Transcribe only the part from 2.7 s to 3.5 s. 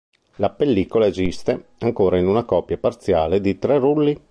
parziale